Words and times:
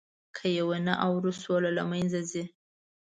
که 0.35 0.45
یې 0.55 0.63
ونه 0.67 0.93
اورو، 1.05 1.31
سوله 1.43 1.69
له 1.77 1.83
منځه 1.91 2.19
ځي. 2.31 2.43